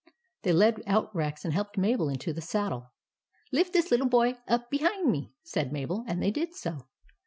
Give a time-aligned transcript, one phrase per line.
[0.41, 2.91] They led out Rex, and helped Mabel into the saddle."
[3.51, 6.79] Lift this little boy up behind me," said Mabel; and they did so.